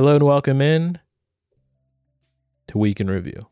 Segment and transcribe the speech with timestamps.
[0.00, 0.98] Hello and welcome in
[2.68, 3.46] to Week in Review.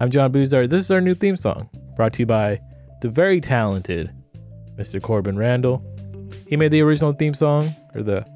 [0.00, 0.70] I'm John Boozdar.
[0.70, 2.62] This is our new theme song, brought to you by
[3.02, 4.10] the very talented
[4.78, 4.98] Mr.
[5.02, 5.84] Corbin Randall.
[6.48, 8.26] He made the original theme song, or the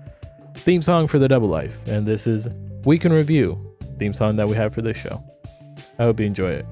[0.57, 2.47] theme song for the Double Life, and this is
[2.85, 3.59] Week in Review,
[3.99, 5.25] theme song that we have for this show.
[5.99, 6.67] I hope you enjoy it.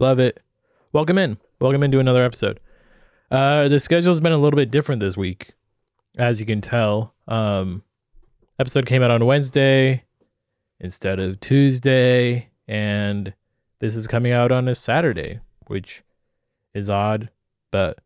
[0.00, 0.40] Love it.
[0.92, 1.38] Welcome in.
[1.60, 2.60] Welcome into another episode.
[3.32, 5.50] Uh, the schedule's been a little bit different this week,
[6.16, 7.14] as you can tell.
[7.26, 7.82] Um,
[8.60, 10.04] episode came out on Wednesday
[10.78, 13.34] instead of Tuesday, and
[13.80, 16.04] this is coming out on a Saturday, which
[16.74, 17.28] is odd,
[17.72, 17.98] but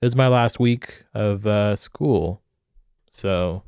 [0.00, 2.40] this is my last week of uh, school,
[3.10, 3.62] so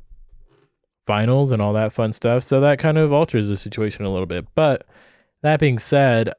[1.05, 2.43] finals and all that fun stuff.
[2.43, 4.47] So that kind of alters the situation a little bit.
[4.55, 4.87] But
[5.43, 6.33] that being said,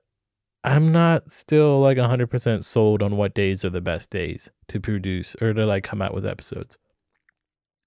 [0.62, 5.34] I'm not still like 100% sold on what days are the best days to produce
[5.40, 6.76] or to like come out with episodes.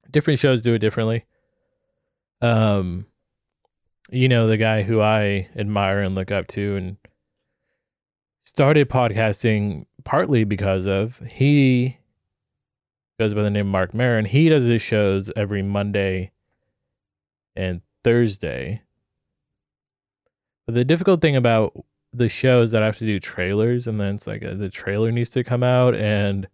[0.09, 1.25] Different shows do it differently.
[2.41, 3.05] Um
[4.09, 6.97] you know the guy who I admire and look up to and
[8.41, 11.97] started podcasting partly because of he
[13.17, 14.25] goes by the name Marc Maron.
[14.25, 16.31] He does his shows every Monday
[17.55, 18.81] and Thursday.
[20.66, 24.16] But the difficult thing about the shows that I have to do trailers, and then
[24.16, 26.47] it's like uh the trailer needs to come out, and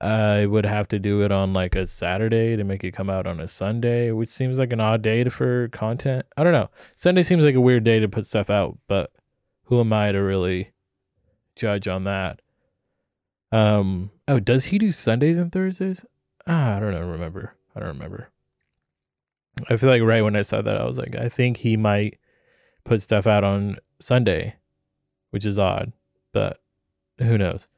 [0.00, 3.26] I would have to do it on like a Saturday to make it come out
[3.26, 6.26] on a Sunday, which seems like an odd day for content.
[6.36, 6.70] I don't know.
[6.94, 9.10] Sunday seems like a weird day to put stuff out, but
[9.64, 10.72] who am I to really
[11.56, 12.40] judge on that?
[13.50, 14.10] Um.
[14.28, 16.04] Oh, does he do Sundays and Thursdays?
[16.46, 17.06] Ah, I don't know.
[17.06, 17.54] Remember?
[17.74, 18.30] I don't remember.
[19.68, 22.18] I feel like right when I saw that, I was like, I think he might
[22.88, 24.56] put stuff out on Sunday,
[25.30, 25.92] which is odd,
[26.32, 26.60] but
[27.18, 27.68] who knows.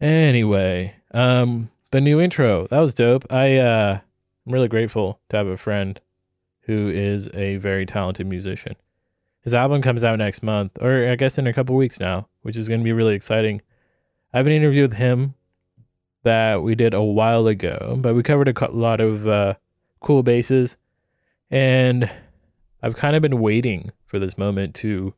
[0.00, 3.30] Anyway, um the new intro, that was dope.
[3.30, 3.98] I uh
[4.46, 6.00] I'm really grateful to have a friend
[6.62, 8.74] who is a very talented musician.
[9.42, 12.56] His album comes out next month, or I guess in a couple weeks now, which
[12.56, 13.60] is going to be really exciting.
[14.32, 15.34] I have an interview with him
[16.22, 19.54] that we did a while ago, but we covered a lot of uh,
[20.00, 20.78] cool bases,
[21.50, 22.10] and
[22.84, 25.14] I've kind of been waiting for this moment to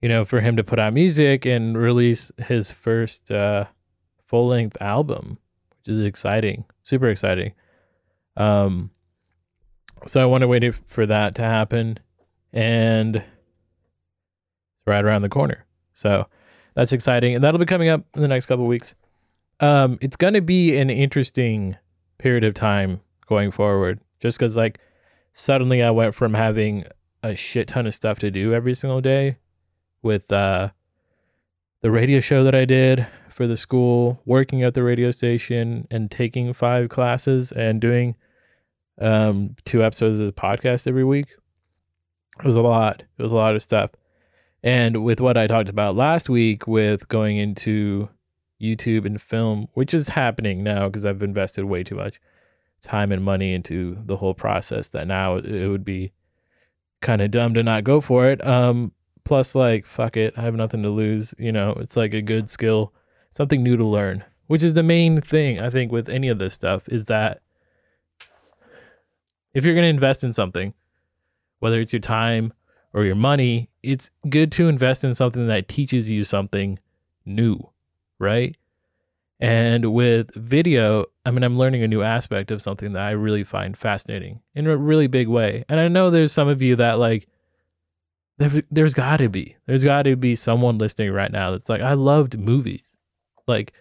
[0.00, 3.64] you know, for him to put out music and release his first uh,
[4.26, 5.38] full length album,
[5.70, 7.52] which is exciting, super exciting.
[8.36, 8.90] Um,
[10.06, 11.98] so I want to wait for that to happen,
[12.52, 13.24] and it's
[14.86, 15.66] right around the corner.
[15.94, 16.26] So
[16.74, 18.94] that's exciting, and that'll be coming up in the next couple weeks.
[19.58, 21.76] Um, it's to be an interesting
[22.18, 24.78] period of time going forward, just because like
[25.32, 26.84] suddenly I went from having
[27.22, 29.38] a shit ton of stuff to do every single day
[30.02, 30.70] with uh,
[31.80, 36.10] the radio show that I did for the school, working at the radio station, and
[36.10, 38.16] taking five classes and doing
[39.00, 41.28] um, two episodes of the podcast every week.
[42.40, 43.02] It was a lot.
[43.16, 43.90] It was a lot of stuff.
[44.62, 48.08] And with what I talked about last week, with going into
[48.60, 52.20] YouTube and film, which is happening now because I've invested way too much
[52.82, 56.12] time and money into the whole process, that now it would be
[57.00, 58.44] kind of dumb to not go for it.
[58.46, 58.92] Um,
[59.28, 61.34] Plus, like, fuck it, I have nothing to lose.
[61.36, 62.94] You know, it's like a good skill,
[63.36, 66.54] something new to learn, which is the main thing I think with any of this
[66.54, 67.42] stuff is that
[69.52, 70.72] if you're going to invest in something,
[71.58, 72.54] whether it's your time
[72.94, 76.78] or your money, it's good to invest in something that teaches you something
[77.26, 77.68] new,
[78.18, 78.56] right?
[79.40, 83.44] And with video, I mean, I'm learning a new aspect of something that I really
[83.44, 85.64] find fascinating in a really big way.
[85.68, 87.28] And I know there's some of you that like
[88.38, 91.82] there, there's got to be there's got to be someone listening right now that's like
[91.82, 92.96] i loved movies
[93.46, 93.72] like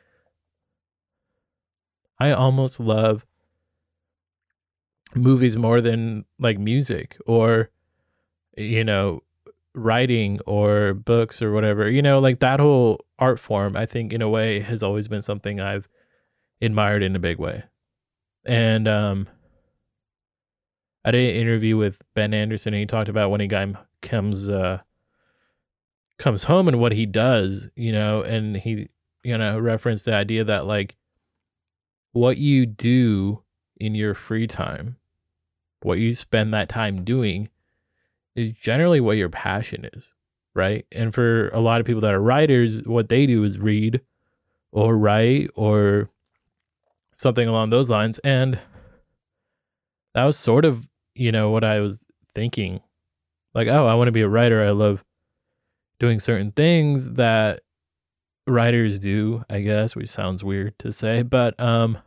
[2.19, 3.25] i almost love
[5.15, 7.69] movies more than like music or
[8.57, 9.21] you know
[9.77, 14.21] writing or books or whatever you know like that whole art form i think in
[14.21, 15.87] a way has always been something i've
[16.61, 17.63] admired in a big way.
[18.45, 19.27] And um
[21.05, 23.49] I did an interview with Ben Anderson and he talked about when he
[24.01, 24.81] comes uh
[26.17, 28.89] comes home and what he does, you know, and he
[29.23, 30.95] you know referenced the idea that like
[32.13, 33.43] what you do
[33.79, 34.97] in your free time,
[35.81, 37.49] what you spend that time doing
[38.37, 40.07] is generally what your passion is,
[40.55, 40.85] right?
[40.91, 43.99] And for a lot of people that are writers, what they do is read
[44.71, 46.09] or write or
[47.15, 48.19] something along those lines.
[48.19, 48.59] And
[50.13, 52.05] that was sort of, you know, what I was
[52.35, 52.79] thinking.
[53.55, 54.63] Like, oh, I want to be a writer.
[54.63, 55.03] I love
[55.99, 57.63] doing certain things that
[58.45, 61.97] writers do, I guess, which sounds weird to say, but um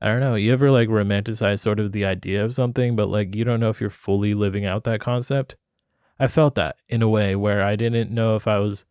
[0.00, 0.34] I don't know.
[0.34, 3.68] You ever like romanticize sort of the idea of something, but like you don't know
[3.68, 5.56] if you're fully living out that concept?
[6.18, 8.86] I felt that in a way where I didn't know if I was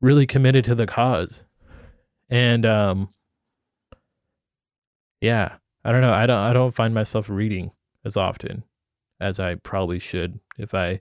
[0.00, 1.44] really committed to the cause.
[2.30, 3.10] And um
[5.20, 6.12] yeah, I don't know.
[6.12, 7.72] I don't I don't find myself reading
[8.04, 8.64] as often
[9.20, 11.00] as I probably should if I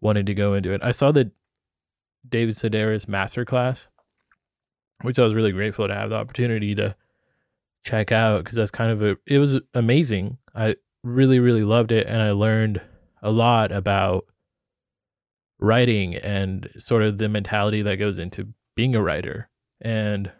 [0.00, 0.82] wanted to go into it.
[0.82, 1.30] I saw the
[2.28, 3.86] David Sedaris masterclass,
[5.02, 6.96] which I was really grateful to have the opportunity to
[7.84, 10.38] check out because that's kind of a it was amazing.
[10.54, 12.80] I really really loved it and I learned
[13.22, 14.26] a lot about
[15.58, 19.48] writing and sort of the mentality that goes into being a writer.
[19.80, 20.30] And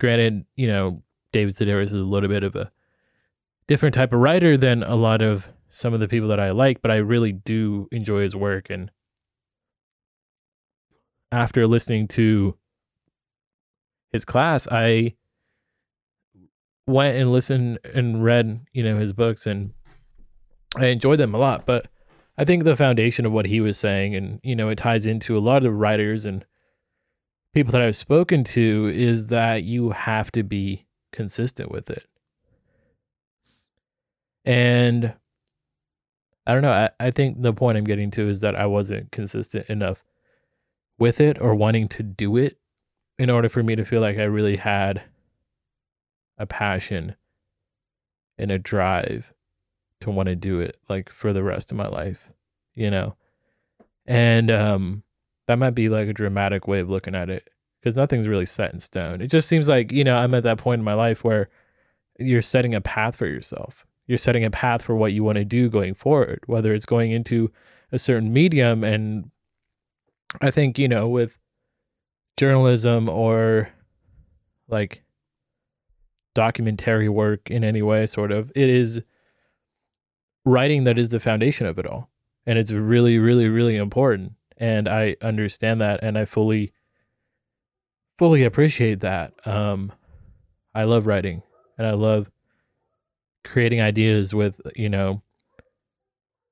[0.00, 1.02] granted, you know,
[1.32, 2.70] David Sedaris is a little bit of a
[3.66, 6.80] different type of writer than a lot of some of the people that I like,
[6.80, 8.90] but I really do enjoy his work and
[11.34, 12.56] after listening to
[14.12, 15.14] his class, I
[16.86, 19.72] went and listened and read, you know, his books and
[20.76, 21.66] I enjoyed them a lot.
[21.66, 21.88] But
[22.36, 25.38] I think the foundation of what he was saying, and, you know, it ties into
[25.38, 26.44] a lot of the writers and
[27.52, 32.04] people that I've spoken to, is that you have to be consistent with it.
[34.44, 35.14] And
[36.46, 36.72] I don't know.
[36.72, 40.04] I, I think the point I'm getting to is that I wasn't consistent enough
[40.98, 42.58] with it or wanting to do it
[43.18, 45.02] in order for me to feel like I really had
[46.38, 47.16] a passion
[48.38, 49.32] and a drive
[50.00, 52.30] to want to do it like for the rest of my life,
[52.74, 53.16] you know?
[54.06, 55.02] And um
[55.46, 57.48] that might be like a dramatic way of looking at it
[57.80, 59.20] because nothing's really set in stone.
[59.20, 61.50] It just seems like, you know, I'm at that point in my life where
[62.18, 63.86] you're setting a path for yourself.
[64.06, 67.12] You're setting a path for what you want to do going forward, whether it's going
[67.12, 67.50] into
[67.92, 69.30] a certain medium and
[70.40, 71.38] I think, you know, with
[72.36, 73.68] journalism or
[74.68, 75.03] like
[76.34, 79.00] documentary work in any way, sort of, it is
[80.44, 82.10] writing that is the foundation of it all.
[82.46, 84.32] And it's really, really, really important.
[84.58, 86.72] And I understand that and I fully,
[88.18, 89.32] fully appreciate that.
[89.46, 89.92] Um,
[90.74, 91.42] I love writing
[91.78, 92.30] and I love
[93.42, 95.22] creating ideas with, you know,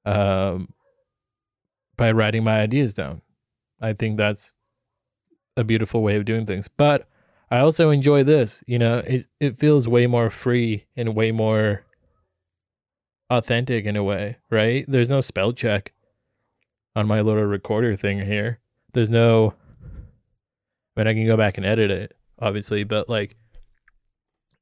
[0.04, 0.72] um,
[1.96, 3.22] by writing my ideas down
[3.82, 4.52] I think that's
[5.56, 6.68] a beautiful way of doing things.
[6.68, 7.08] But
[7.52, 8.64] I also enjoy this.
[8.66, 11.84] You know, it it feels way more free and way more
[13.28, 14.86] authentic in a way, right?
[14.88, 15.92] There's no spell check
[16.96, 18.60] on my little recorder thing here.
[18.94, 19.52] There's no
[20.96, 23.36] I mean I can go back and edit it, obviously, but like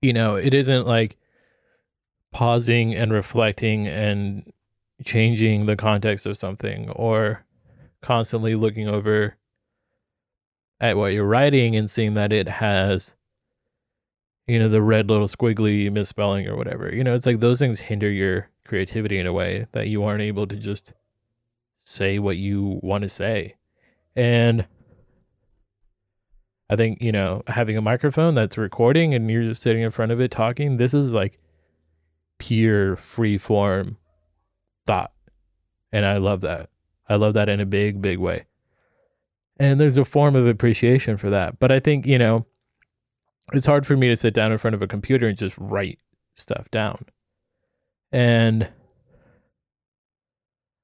[0.03, 1.17] you know, it isn't like
[2.33, 4.53] pausing and reflecting and
[5.05, 7.45] changing the context of something or
[8.03, 9.37] constantly looking over
[10.81, 13.15] at what you're writing and seeing that it has
[14.47, 16.93] you know the red little squiggly misspelling or whatever.
[16.93, 20.23] You know it's like those things hinder your creativity in a way that you aren't
[20.23, 20.93] able to just
[21.77, 23.57] say what you want to say.
[24.17, 24.67] And
[26.69, 30.13] i think you know having a microphone that's recording and you're just sitting in front
[30.13, 31.41] of it talking this is like
[32.39, 33.97] pure free form
[34.87, 35.13] thought.
[35.93, 36.71] And i love that.
[37.09, 38.47] I love that in a big, big way.
[39.61, 41.59] And there's a form of appreciation for that.
[41.61, 42.47] But I think, you know,
[43.53, 45.99] it's hard for me to sit down in front of a computer and just write
[46.35, 47.05] stuff down.
[48.11, 48.71] And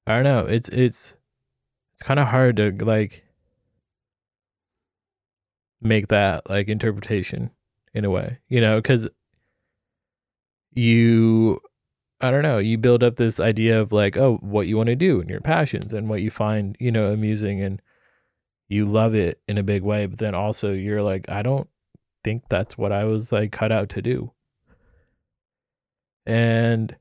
[0.06, 1.14] I don't know, it's it's
[1.94, 3.24] it's kind of hard to like
[5.80, 7.50] make that like interpretation
[7.94, 9.08] in a way, you know, cuz
[10.72, 11.60] you
[12.20, 14.96] I don't know, you build up this idea of like, oh, what you want to
[14.96, 17.80] do and your passions and what you find, you know, amusing and
[18.68, 21.68] you love it in a big way, but then also you're like, I don't
[22.24, 24.32] think that's what I was like cut out to do.
[26.24, 26.96] And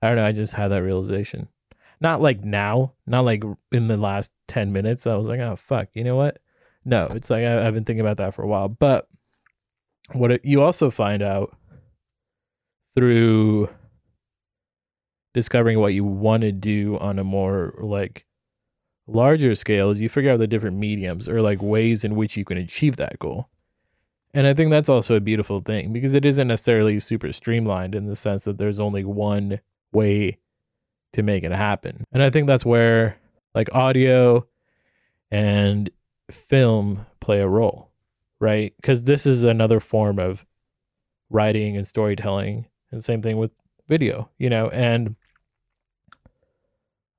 [0.00, 1.48] I don't know, I just had that realization.
[2.00, 3.42] Not like now, not like
[3.72, 5.06] in the last 10 minutes.
[5.06, 6.38] I was like, oh, fuck, you know what?
[6.84, 8.68] No, it's like I, have been thinking about that for a while.
[8.68, 9.08] But
[10.12, 11.56] what it, you also find out
[12.94, 13.68] through
[15.32, 18.26] discovering what you want to do on a more like
[19.06, 22.44] larger scale is you figure out the different mediums or like ways in which you
[22.44, 23.48] can achieve that goal.
[24.32, 28.06] And I think that's also a beautiful thing because it isn't necessarily super streamlined in
[28.06, 29.60] the sense that there's only one
[29.92, 30.38] way
[31.12, 32.04] to make it happen.
[32.12, 33.16] And I think that's where
[33.54, 34.46] like audio
[35.30, 35.90] and
[36.30, 37.90] film play a role,
[38.40, 38.74] right?
[38.76, 40.44] Because this is another form of
[41.30, 43.52] writing and storytelling, and same thing with
[43.88, 45.16] video, you know, and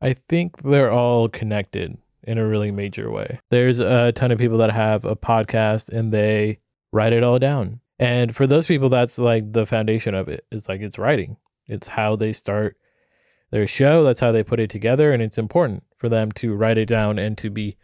[0.05, 3.39] I think they're all connected in a really major way.
[3.49, 6.59] There's a ton of people that have a podcast and they
[6.91, 7.79] write it all down.
[7.97, 10.45] And for those people, that's like the foundation of it.
[10.51, 11.37] It's like it's writing.
[11.65, 12.77] It's how they start
[13.49, 14.03] their show.
[14.03, 15.11] That's how they put it together.
[15.11, 17.75] And it's important for them to write it down and to be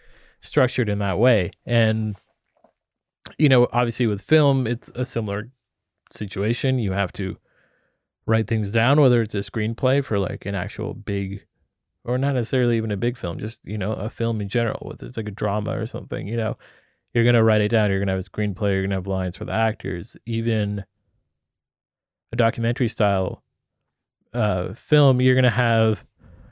[0.42, 1.50] structured in that way.
[1.66, 2.18] And,
[3.40, 5.50] you know, obviously with film, it's a similar
[6.12, 6.78] situation.
[6.78, 7.38] You have to
[8.28, 11.46] write things down, whether it's a screenplay for like an actual big
[12.03, 15.03] or not necessarily even a big film, just you know, a film in general, with
[15.03, 16.58] it's like a drama or something, you know,
[17.13, 17.89] you're gonna write it down.
[17.89, 18.74] You're gonna have a screenplay.
[18.74, 20.15] You're gonna have lines for the actors.
[20.25, 20.84] Even
[22.31, 23.43] a documentary style
[24.34, 26.05] uh, film, you're gonna have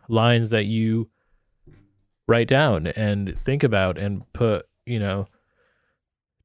[0.07, 1.09] lines that you
[2.27, 5.27] write down and think about and put, you know,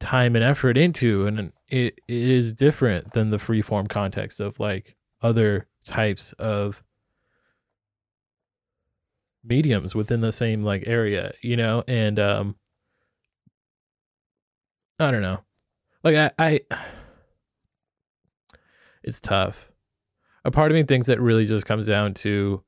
[0.01, 4.61] time and effort into, and it, it is different than the free form context of
[4.61, 6.83] like other types of
[9.45, 12.57] mediums within the same like area, you know, and um
[14.99, 15.41] I don't know.
[16.03, 16.61] Like I, I
[19.03, 19.71] it's tough.
[20.45, 22.63] A part of me thinks that really just comes down to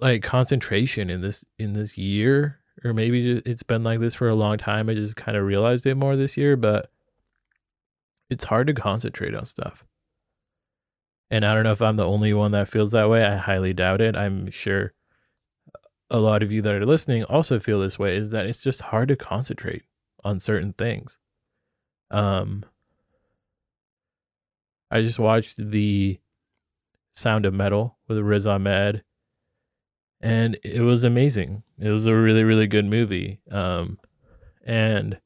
[0.00, 4.34] like concentration in this in this year or maybe it's been like this for a
[4.34, 4.88] long time.
[4.88, 6.90] I just kind of realized it more this year, but
[8.30, 9.84] it's hard to concentrate on stuff.
[11.30, 13.24] And I don't know if I'm the only one that feels that way.
[13.24, 14.16] I highly doubt it.
[14.16, 14.92] I'm sure
[16.10, 18.80] a lot of you that are listening also feel this way is that it's just
[18.80, 19.82] hard to concentrate
[20.24, 21.18] on certain things.
[22.10, 22.64] Um
[24.90, 26.18] I just watched the
[27.12, 29.04] Sound of Metal with Riz Ahmed
[30.20, 31.62] and it was amazing.
[31.78, 33.40] It was a really really good movie.
[33.50, 33.98] Um
[34.64, 35.20] and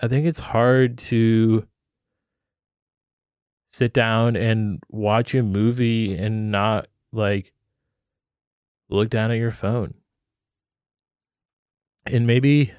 [0.00, 1.66] I think it's hard to
[3.72, 7.52] sit down and watch a movie and not like
[8.88, 9.94] look down at your phone.
[12.06, 12.72] And maybe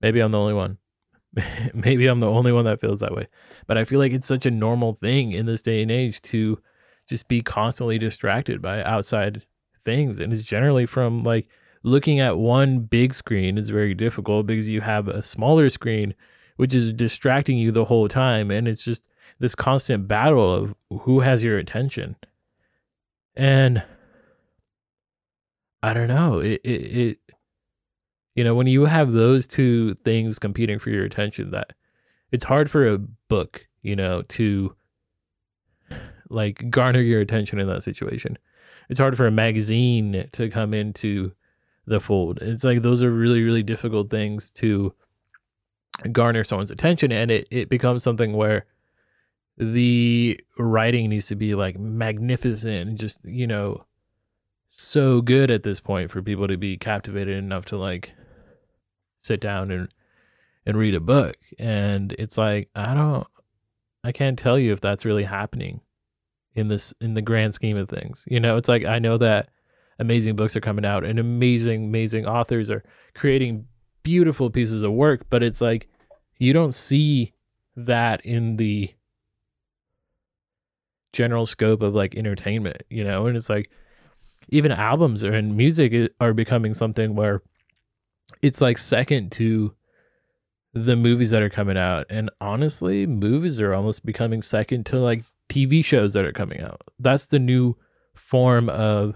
[0.00, 0.78] maybe I'm the only one.
[1.74, 3.28] maybe I'm the only one that feels that way.
[3.66, 6.60] But I feel like it's such a normal thing in this day and age to
[7.08, 9.42] just be constantly distracted by outside
[9.84, 11.46] things and it's generally from like
[11.82, 16.14] looking at one big screen is very difficult because you have a smaller screen
[16.56, 18.50] which is distracting you the whole time.
[18.50, 19.08] And it's just
[19.38, 22.16] this constant battle of who has your attention.
[23.36, 23.82] And
[25.82, 26.38] I don't know.
[26.38, 27.18] It, it, it,
[28.34, 31.72] you know, when you have those two things competing for your attention, that
[32.32, 34.74] it's hard for a book, you know, to
[36.30, 38.38] like garner your attention in that situation.
[38.88, 41.32] It's hard for a magazine to come into
[41.86, 42.38] the fold.
[42.40, 44.94] It's like those are really, really difficult things to
[46.12, 48.66] garner someone's attention and it, it becomes something where
[49.56, 53.84] the writing needs to be like magnificent and just you know
[54.68, 58.12] so good at this point for people to be captivated enough to like
[59.18, 59.88] sit down and
[60.66, 61.36] and read a book.
[61.58, 63.26] And it's like i don't
[64.02, 65.80] i can't tell you if that's really happening
[66.54, 68.24] in this in the grand scheme of things.
[68.26, 69.50] You know it's like i know that
[70.00, 72.82] amazing books are coming out and amazing amazing authors are
[73.14, 73.66] creating
[74.04, 75.88] beautiful pieces of work, but it's like
[76.38, 77.32] you don't see
[77.74, 78.94] that in the
[81.12, 83.26] general scope of like entertainment, you know?
[83.26, 83.70] And it's like
[84.50, 87.42] even albums and music are becoming something where
[88.42, 89.74] it's like second to
[90.74, 92.06] the movies that are coming out.
[92.10, 96.82] And honestly, movies are almost becoming second to like TV shows that are coming out.
[96.98, 97.76] That's the new
[98.14, 99.14] form of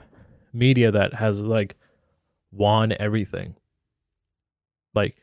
[0.53, 1.77] media that has like
[2.51, 3.55] won everything
[4.95, 5.17] like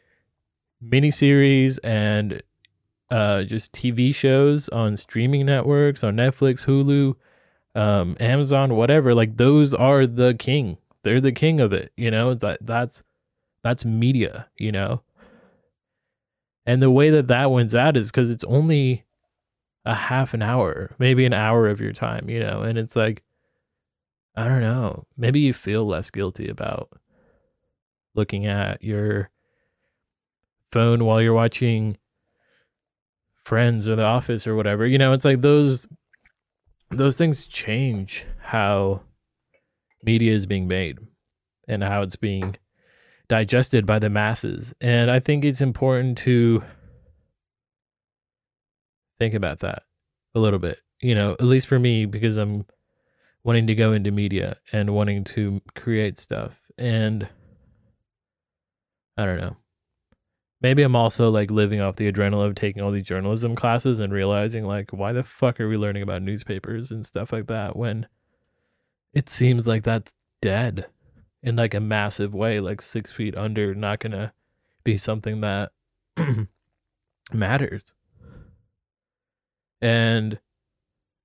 [0.84, 2.42] miniseries and
[3.12, 7.16] uh, just TV shows on streaming networks, on Netflix, Hulu,
[7.80, 9.14] um, Amazon, whatever.
[9.14, 10.78] Like those are the king.
[11.04, 11.92] They're the king of it.
[11.96, 13.04] You know, that that's
[13.64, 14.48] that's media.
[14.58, 15.02] You know,
[16.66, 19.06] and the way that that wins out is because it's only
[19.86, 22.30] a half an hour, maybe an hour of your time.
[22.30, 23.24] You know, and it's like
[24.36, 25.06] I don't know.
[25.16, 26.90] Maybe you feel less guilty about
[28.16, 29.30] looking at your
[30.76, 31.96] phone while you're watching
[33.46, 34.86] Friends or The Office or whatever.
[34.86, 35.88] You know, it's like those
[36.90, 39.02] those things change how
[40.04, 41.00] media is being made
[41.66, 42.58] and how it's being
[43.30, 44.74] digested by the masses.
[44.82, 46.62] And I think it's important to
[49.18, 49.84] think about that
[50.36, 50.80] a little bit.
[51.00, 52.66] You know, at least for me because I'm
[53.46, 56.60] wanting to go into media and wanting to create stuff.
[56.78, 57.30] And
[59.18, 59.56] I don't know.
[60.66, 64.12] Maybe I'm also like living off the adrenaline of taking all these journalism classes and
[64.12, 68.08] realizing like why the fuck are we learning about newspapers and stuff like that when
[69.14, 70.88] it seems like that's dead
[71.44, 74.34] in like a massive way, like six feet under, not gonna
[74.84, 75.72] be something that
[77.32, 77.94] matters.
[79.84, 80.40] And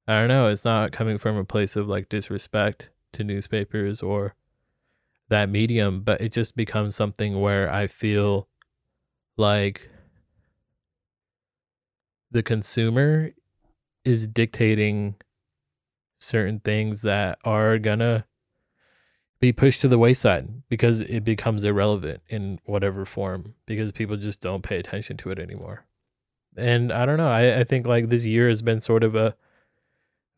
[0.06, 4.34] I don't know, it's not coming from a place of like disrespect to newspapers or
[5.30, 8.46] that medium, but it just becomes something where I feel
[9.40, 9.90] like
[12.30, 13.30] the consumer
[14.04, 15.16] is dictating
[16.14, 18.26] certain things that are gonna
[19.40, 24.40] be pushed to the wayside because it becomes irrelevant in whatever form because people just
[24.40, 25.86] don't pay attention to it anymore.
[26.56, 29.34] And I don't know, I, I think like this year has been sort of a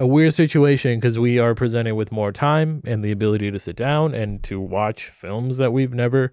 [0.00, 3.76] a weird situation because we are presented with more time and the ability to sit
[3.76, 6.32] down and to watch films that we've never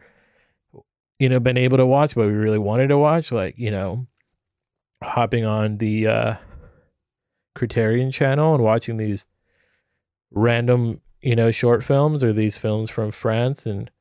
[1.19, 4.07] you know been able to watch but we really wanted to watch like you know
[5.03, 6.35] hopping on the uh
[7.55, 9.25] criterion channel and watching these
[10.31, 13.91] random you know short films or these films from france and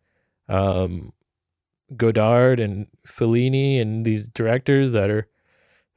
[0.48, 1.12] um
[1.96, 5.26] godard and fellini and these directors that are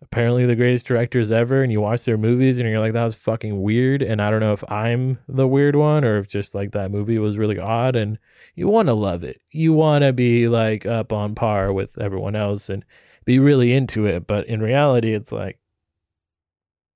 [0.02, 3.16] apparently the greatest directors ever and you watch their movies and you're like that was
[3.16, 6.72] fucking weird and i don't know if i'm the weird one or if just like
[6.72, 8.18] that movie was really odd and
[8.56, 9.42] you want to love it.
[9.52, 12.84] You want to be like up on par with everyone else and
[13.26, 15.60] be really into it but in reality it's like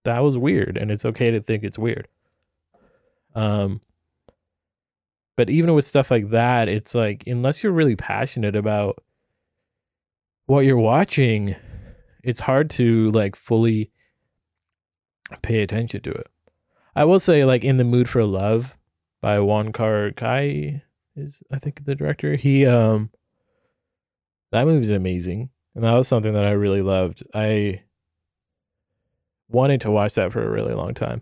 [0.04, 2.08] that was weird and it's okay to think it's weird.
[3.36, 3.82] Um
[5.38, 9.04] but even with stuff like that it's like unless you're really passionate about
[10.46, 11.56] what you're watching
[12.26, 13.92] it's hard to like fully
[15.44, 16.28] pay attention to it.
[16.96, 18.76] I will say, like in the mood for love
[19.22, 20.84] by Wong Kar Kai
[21.16, 22.36] is I think the director.
[22.36, 23.12] He um
[24.52, 27.24] that movie's amazing, and that was something that I really loved.
[27.34, 27.84] I
[29.48, 31.22] wanted to watch that for a really long time.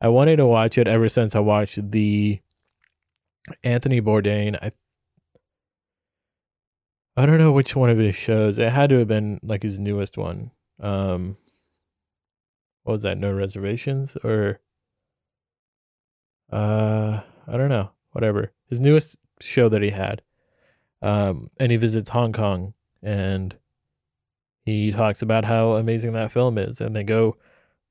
[0.00, 2.40] I wanted to watch it ever since I watched the
[3.64, 4.58] Anthony Bourdain.
[4.62, 4.72] I
[7.16, 8.58] I don't know which one of his shows.
[8.58, 10.50] It had to have been like his newest one.
[10.80, 11.38] Um,
[12.82, 13.18] what was that?
[13.18, 14.60] No reservations or
[16.52, 17.90] uh, I don't know.
[18.12, 18.52] Whatever.
[18.68, 20.22] His newest show that he had.
[21.02, 23.56] Um, and he visits Hong Kong and
[24.64, 26.80] he talks about how amazing that film is.
[26.80, 27.36] And they go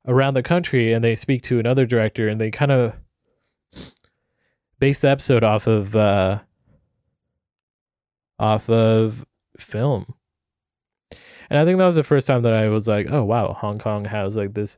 [0.08, 2.94] around the country and they speak to another director and they kind of
[4.80, 6.40] base the episode off of uh
[8.40, 9.26] off of
[9.58, 10.14] film.
[11.50, 13.80] And I think that was the first time that I was like, oh wow, Hong
[13.80, 14.78] Kong has like this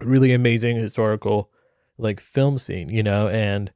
[0.00, 1.50] really amazing historical
[1.98, 3.70] like film scene, you know, and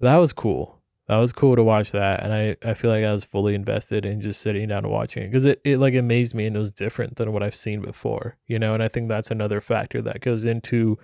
[0.00, 0.80] that was cool.
[1.08, 2.22] That was cool to watch that.
[2.22, 5.24] And I, I feel like I was fully invested in just sitting down and watching
[5.24, 7.82] it because it, it like amazed me and it was different than what I've seen
[7.82, 10.98] before, you know, and I think that's another factor that goes into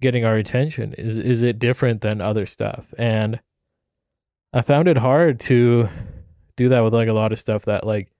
[0.00, 0.92] getting our attention.
[0.94, 2.92] Is is it different than other stuff?
[2.98, 3.40] And
[4.52, 5.88] I found it hard to
[6.56, 8.10] do that with like a lot of stuff that like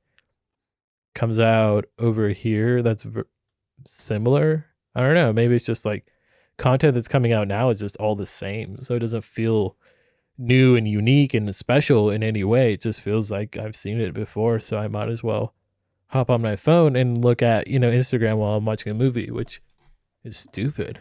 [1.14, 3.22] comes out over here that's v-
[3.86, 4.66] similar.
[4.94, 5.32] I don't know.
[5.32, 6.06] Maybe it's just like
[6.58, 8.76] content that's coming out now is just all the same.
[8.82, 9.76] So it doesn't feel
[10.36, 12.74] new and unique and special in any way.
[12.74, 14.60] It just feels like I've seen it before.
[14.60, 15.54] So I might as well
[16.08, 19.30] hop on my phone and look at, you know, Instagram while I'm watching a movie,
[19.30, 19.62] which
[20.24, 21.00] is stupid.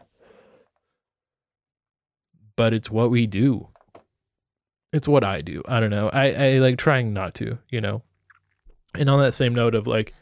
[2.56, 3.68] But it's what we do
[4.98, 5.62] it's what I do.
[5.66, 6.10] I don't know.
[6.10, 8.02] I, I like trying not to, you know.
[8.96, 10.14] And on that same note of like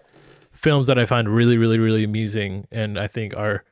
[0.51, 3.63] films that I find really, really, really amusing and I think are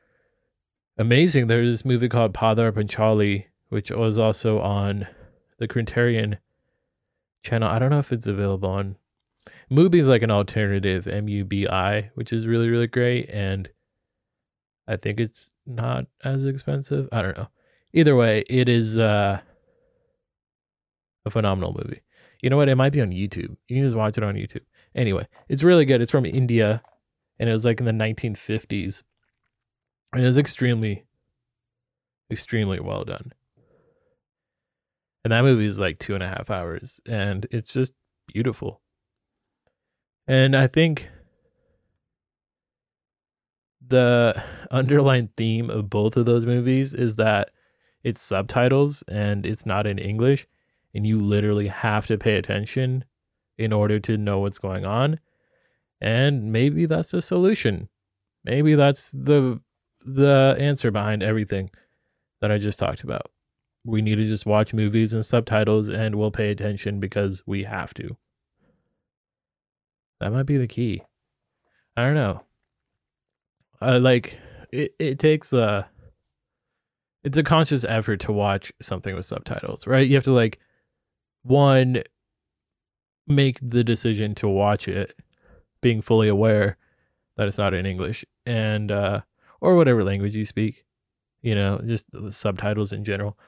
[0.98, 1.46] amazing.
[1.46, 5.06] There's this movie called Pather Panchali, which was also on
[5.58, 6.38] the Criterion
[7.42, 7.68] channel.
[7.68, 8.96] I don't know if it's available on
[9.70, 13.28] Mubi's like an alternative M U B I, which is really, really great.
[13.30, 13.68] And
[14.88, 17.08] I think it's not as expensive.
[17.12, 17.48] I don't know.
[17.92, 19.40] Either way, it is uh
[21.24, 22.02] a phenomenal movie.
[22.42, 22.68] You know what?
[22.68, 23.56] It might be on YouTube.
[23.68, 24.64] You can just watch it on YouTube.
[24.94, 26.00] Anyway, it's really good.
[26.00, 26.82] It's from India,
[27.38, 29.02] and it was like in the 1950s,
[30.12, 31.04] and it was extremely,
[32.30, 33.32] extremely well done.
[35.24, 37.94] And that movie is like two and a half hours, and it's just
[38.26, 38.82] beautiful.
[40.26, 41.08] And I think
[43.86, 47.50] the underlying theme of both of those movies is that
[48.02, 50.46] it's subtitles and it's not in English
[50.94, 53.04] and you literally have to pay attention
[53.58, 55.20] in order to know what's going on.
[56.00, 57.88] And maybe that's the solution.
[58.44, 59.60] Maybe that's the
[60.04, 61.70] the answer behind everything.
[62.40, 63.30] that I just talked about.
[63.86, 67.94] We need to just watch movies and subtitles and we'll pay attention because we have
[67.94, 68.16] to.
[70.20, 71.02] That might be the key.
[71.96, 72.42] I don't know.
[73.80, 74.38] Uh, like
[74.72, 75.88] it, it takes a
[77.22, 80.06] it's a conscious effort to watch something with subtitles, right?
[80.06, 80.58] You have to like
[81.44, 82.02] one
[83.26, 85.16] make the decision to watch it
[85.80, 86.76] being fully aware
[87.36, 89.20] that it's not in English and uh
[89.60, 90.84] or whatever language you speak,
[91.40, 93.38] you know, just the subtitles in general.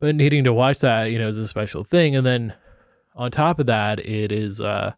[0.00, 2.54] But needing to watch that, you know, is a special thing and then
[3.14, 4.92] on top of that, it is uh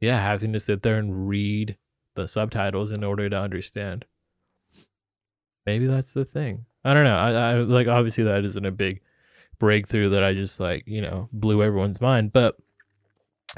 [0.00, 1.76] yeah, having to sit there and read
[2.14, 4.04] the subtitles in order to understand.
[5.66, 6.66] Maybe that's the thing.
[6.84, 7.16] I don't know.
[7.16, 9.00] I, I like obviously that isn't a big
[9.64, 12.54] breakthrough that I just like, you know, blew everyone's mind, but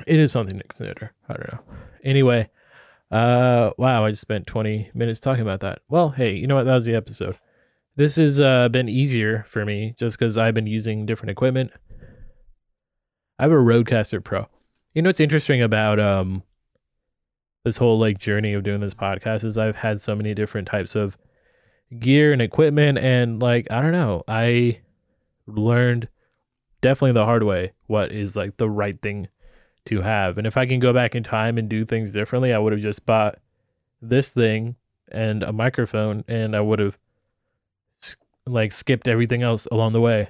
[0.07, 1.13] it is something to consider.
[1.29, 1.61] I don't know.
[2.05, 2.49] Anyway,
[3.11, 5.81] uh wow, I just spent 20 minutes talking about that.
[5.89, 6.65] Well, hey, you know what?
[6.65, 7.37] That was the episode.
[7.97, 11.73] This has uh, been easier for me just because I've been using different equipment.
[13.37, 14.47] I have a Rodecaster Pro.
[14.95, 16.45] You know what's interesting about um
[17.65, 20.95] this whole like journey of doing this podcast is I've had so many different types
[20.95, 21.19] of
[21.99, 24.83] gear and equipment and like I don't know, I
[25.47, 26.09] learned
[26.81, 29.29] definitely the hard way what is like the right thing
[29.87, 30.39] to have.
[30.39, 32.83] And if I can go back in time and do things differently, I would have
[32.83, 33.39] just bought
[34.03, 34.77] this thing
[35.11, 36.99] and a microphone and I would have
[38.47, 40.29] like skipped everything else along the way.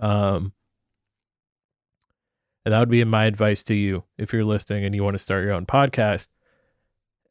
[0.00, 0.52] Um
[2.64, 5.22] and that would be my advice to you if you're listening and you want to
[5.22, 6.28] start your own podcast.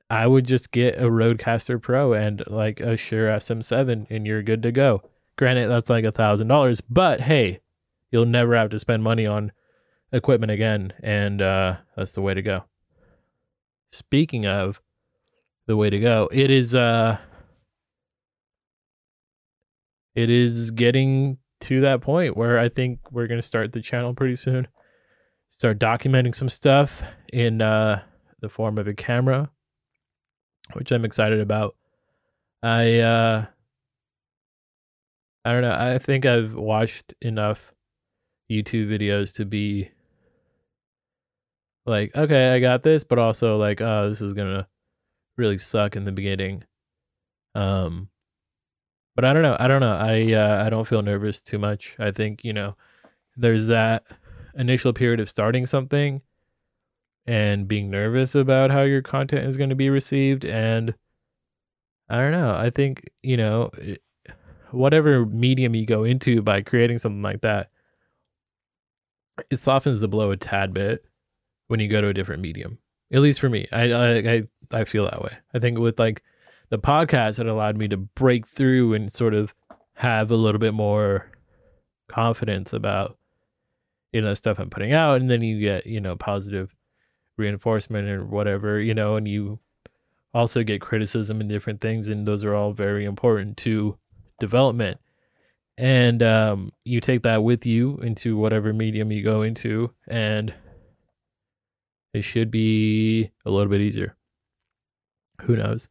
[0.09, 4.61] I would just get a Rodecaster Pro and like a Shure SM7 and you're good
[4.63, 5.01] to go.
[5.37, 7.59] Granted, that's like a thousand dollars, but hey,
[8.11, 9.51] you'll never have to spend money on
[10.11, 12.65] equipment again, and uh, that's the way to go.
[13.89, 14.81] Speaking of
[15.65, 17.17] the way to go, it is uh,
[20.13, 24.35] it is getting to that point where I think we're gonna start the channel pretty
[24.35, 24.67] soon
[25.53, 28.01] start documenting some stuff in uh,
[28.41, 29.51] the form of a camera,
[30.73, 31.75] which I'm excited about.
[32.63, 33.45] I uh,
[35.45, 35.75] I don't know.
[35.77, 37.73] I think I've watched enough
[38.51, 39.91] YouTube videos to be
[41.85, 44.67] like, okay, I got this, but also like, oh, this is gonna
[45.37, 46.63] really suck in the beginning.
[47.55, 48.09] Um,
[49.15, 49.57] but I don't know.
[49.59, 49.95] I don't know.
[49.95, 51.95] I uh, I don't feel nervous too much.
[51.99, 52.75] I think you know,
[53.35, 54.05] there's that
[54.55, 56.21] initial period of starting something
[57.25, 60.93] and being nervous about how your content is going to be received and
[62.09, 63.71] i don't know i think you know
[64.73, 67.69] whatever medium you go into by creating something like that
[69.49, 71.05] it softens the blow a tad bit
[71.67, 72.77] when you go to a different medium
[73.13, 73.67] at least for me.
[73.71, 75.37] I i i, feel that way.
[75.53, 76.23] I think with like
[76.69, 79.53] the podcast it allowed me to break through and sort of
[79.93, 81.31] have a little bit more
[82.07, 83.17] confidence about
[84.11, 86.75] you know stuff I'm putting out, and then you get you know positive
[87.37, 89.59] reinforcement or whatever, you know, and you
[90.33, 93.97] also get criticism and different things, and those are all very important to
[94.39, 94.99] development.
[95.77, 100.53] And um, you take that with you into whatever medium you go into, and
[102.13, 104.15] it should be a little bit easier.
[105.41, 105.89] Who knows?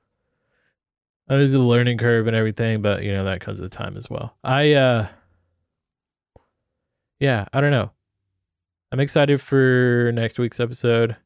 [1.26, 4.37] There's a learning curve and everything, but you know that comes with time as well.
[4.44, 5.09] I uh
[7.18, 7.90] yeah, I don't know.
[8.90, 11.16] I'm excited for next week's episode.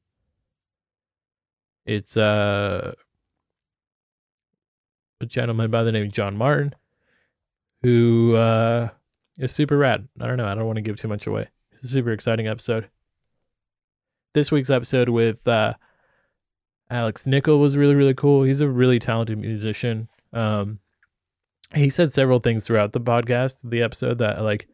[1.87, 2.93] It's uh,
[5.21, 6.75] a gentleman by the name of John Martin
[7.87, 8.89] who uh,
[9.39, 10.09] is super rad.
[10.21, 10.49] I don't know.
[10.49, 11.47] I don't want to give too much away.
[11.71, 12.91] It's a super exciting episode.
[14.35, 15.75] This week's episode with uh,
[16.91, 18.43] Alex Nickel was really, really cool.
[18.43, 20.09] He's a really talented musician.
[20.33, 20.81] Um,
[21.77, 24.67] he said several things throughout the podcast, the episode that like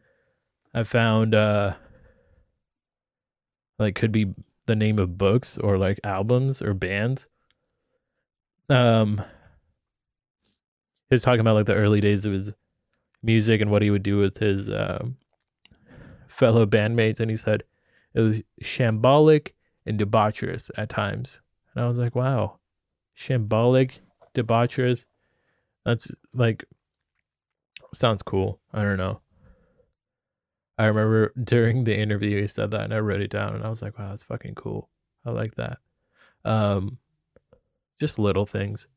[0.73, 1.75] I found uh
[3.77, 4.33] like could be
[4.65, 7.27] the name of books or like albums or bands.
[8.69, 9.21] Um,
[11.09, 12.51] he was talking about like the early days of his
[13.23, 15.17] music and what he would do with his um,
[16.27, 17.63] fellow bandmates, and he said
[18.13, 19.53] it was shambolic
[19.85, 21.41] and debaucherous at times.
[21.73, 22.59] And I was like, wow,
[23.17, 23.99] shambolic,
[24.35, 25.05] debaucherous.
[25.85, 26.65] That's like
[27.93, 28.59] sounds cool.
[28.73, 29.21] I don't know.
[30.77, 33.69] I remember during the interview he said that and I wrote it down and I
[33.69, 34.89] was like, wow, that's fucking cool.
[35.25, 35.79] I like that.
[36.45, 36.97] Um
[37.99, 38.87] just little things.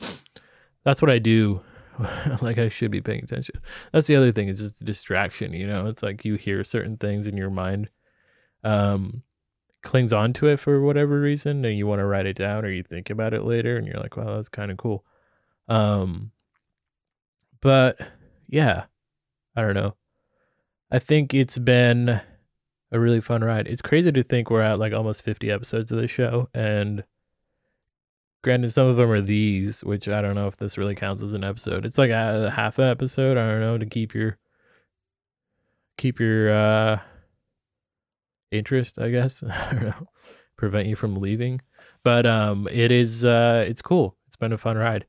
[0.84, 1.60] That's what I do.
[2.42, 3.56] like I should be paying attention.
[3.92, 5.86] That's the other thing is just a distraction, you know.
[5.86, 7.90] It's like you hear certain things in your mind
[8.64, 9.22] um
[9.82, 12.70] clings on to it for whatever reason and you want to write it down or
[12.70, 15.04] you think about it later and you're like, wow, that's kind of cool.
[15.68, 16.32] Um
[17.60, 17.98] but
[18.48, 18.84] yeah,
[19.54, 19.94] I don't know.
[20.90, 22.20] I think it's been
[22.92, 23.66] a really fun ride.
[23.66, 26.48] It's crazy to think we're at like almost 50 episodes of the show.
[26.54, 27.04] And
[28.46, 31.34] granted, some of them are these, which I don't know if this really counts as
[31.34, 31.84] an episode.
[31.84, 33.36] It's like a half an episode.
[33.36, 34.38] I don't know to keep your
[35.98, 37.00] keep your uh
[38.52, 39.42] interest, I guess.
[39.50, 40.08] I don't know.
[40.56, 41.60] Prevent you from leaving.
[42.04, 44.16] But um it is uh it's cool.
[44.28, 45.06] It's been a fun ride.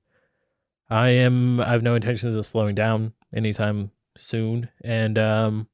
[0.90, 4.68] I am I have no intentions of slowing down anytime soon.
[4.84, 5.68] And um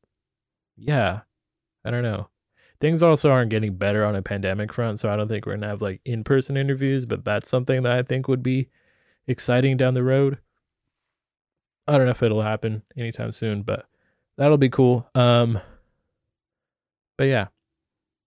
[0.75, 1.21] yeah,
[1.85, 2.27] I don't know.
[2.83, 5.69] Things also aren't getting better on a pandemic front, so I don't think we're gonna
[5.69, 8.67] have like in-person interviews, but that's something that I think would be
[9.25, 10.39] exciting down the road.
[11.87, 13.85] I don't know if it'll happen anytime soon, but
[14.35, 15.07] that'll be cool.
[15.15, 15.61] Um
[17.17, 17.47] but yeah.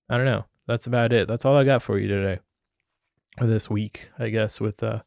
[0.09, 0.47] I don't know.
[0.67, 1.29] That's about it.
[1.29, 2.41] That's all I got for you today.
[3.39, 5.03] Or this week, I guess, with uh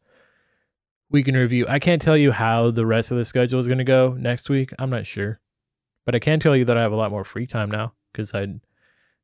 [1.10, 1.66] week in review.
[1.68, 4.48] I can't tell you how the rest of the schedule is going to go next
[4.48, 4.74] week.
[4.78, 5.40] I'm not sure.
[6.06, 8.36] But I can tell you that I have a lot more free time now because
[8.36, 8.46] I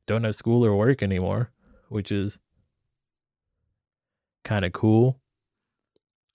[0.08, 1.52] don't have school or work anymore,
[1.90, 2.40] which is
[4.44, 5.20] kind of cool.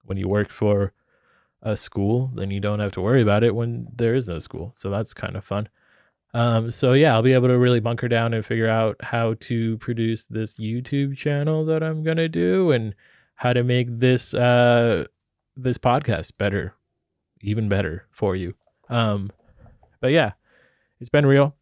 [0.05, 0.93] When you work for
[1.63, 4.73] a school, then you don't have to worry about it when there is no school.
[4.75, 5.69] So that's kind of fun.
[6.33, 9.77] Um, so yeah, I'll be able to really bunker down and figure out how to
[9.79, 12.95] produce this YouTube channel that I'm gonna do and
[13.35, 15.05] how to make this uh
[15.57, 16.75] this podcast better,
[17.41, 18.55] even better for you.
[18.89, 19.31] Um,
[20.01, 20.33] but yeah,
[21.01, 21.57] it's been real.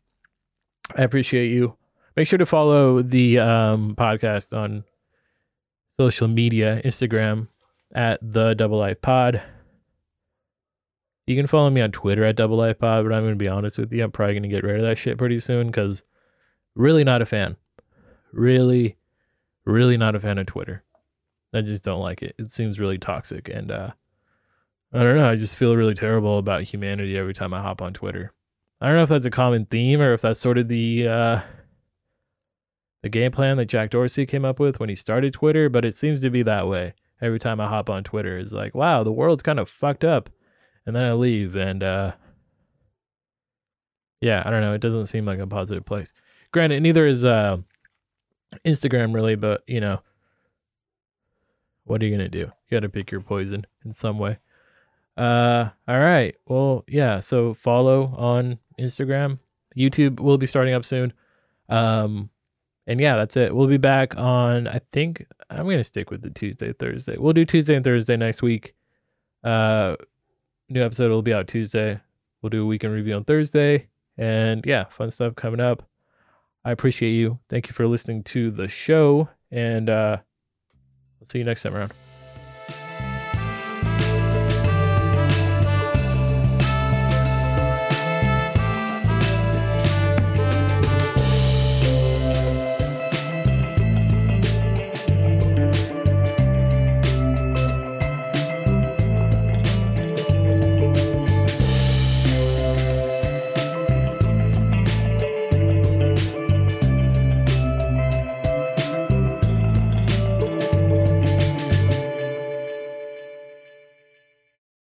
[0.97, 1.77] I appreciate you.
[2.18, 4.83] Make sure to follow the um, podcast on
[5.96, 7.46] social media, Instagram
[7.94, 9.40] at the Double Life Pod.
[11.28, 13.46] You can follow me on Twitter at Double Life Pod, but I'm going to be
[13.46, 16.02] honest with you, I'm probably going to get rid of that shit pretty soon because
[16.74, 17.54] really not a fan.
[18.33, 18.96] Really,
[19.64, 20.83] really not a fan of Twitter.
[21.54, 22.35] I just don't like it.
[22.37, 23.92] It seems really toxic, and uh,
[24.92, 25.31] I don't know.
[25.31, 28.33] I just feel really terrible about humanity every time I hop on Twitter.
[28.81, 31.40] I don't know if that's a common theme or if that's sort of the uh,
[33.02, 35.94] the game plan that Jack Dorsey came up with when he started Twitter, but it
[35.94, 36.94] seems to be that way.
[37.20, 40.30] Every time I hop on Twitter, it's like, wow, the world's kind of fucked up,
[40.87, 42.12] and then I leave, and uh,
[44.20, 44.74] yeah, I don't know.
[44.74, 46.12] It doesn't seem like a positive place.
[46.52, 47.58] Granted, neither is uh,
[48.64, 50.00] Instagram really, but you know,
[51.84, 52.38] what are you gonna do?
[52.38, 54.38] You got to pick your poison in some way.
[55.16, 56.37] Uh, all right.
[56.46, 57.20] Well, yeah.
[57.20, 59.38] So follow on Instagram,
[59.76, 61.12] YouTube will be starting up soon.
[61.68, 62.30] Um,
[62.88, 63.55] and yeah, that's it.
[63.55, 64.66] We'll be back on.
[64.66, 67.16] I think I'm gonna stick with the Tuesday, Thursday.
[67.18, 68.74] We'll do Tuesday and Thursday next week.
[69.44, 69.94] Uh,
[70.70, 72.01] new episode will be out Tuesday.
[72.42, 75.87] We'll do a Week in Review on Thursday, and yeah, fun stuff coming up.
[76.64, 77.38] I appreciate you.
[77.48, 80.16] Thank you for listening to the show, and uh,
[81.20, 82.08] I'll see you next time around.